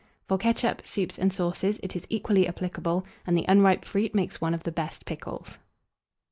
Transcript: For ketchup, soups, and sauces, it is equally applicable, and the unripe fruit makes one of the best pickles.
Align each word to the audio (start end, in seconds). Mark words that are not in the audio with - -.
For 0.27 0.39
ketchup, 0.39 0.81
soups, 0.83 1.19
and 1.19 1.31
sauces, 1.31 1.79
it 1.83 1.95
is 1.95 2.07
equally 2.09 2.47
applicable, 2.47 3.05
and 3.27 3.37
the 3.37 3.45
unripe 3.47 3.85
fruit 3.85 4.15
makes 4.15 4.41
one 4.41 4.55
of 4.55 4.63
the 4.63 4.71
best 4.71 5.05
pickles. 5.05 5.59